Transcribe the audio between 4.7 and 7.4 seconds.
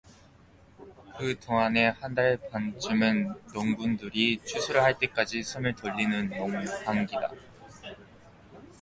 할 때까지 숨을 돌리는 농한기다.